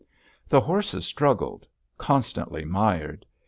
The 0.49 0.61
horses 0.61 1.05
struggled, 1.05 1.67
constantly 1.99 2.65
mired. 2.65 3.23